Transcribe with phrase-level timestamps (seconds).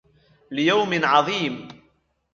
[0.51, 1.67] لِيَوْمٍ عَظِيمٍ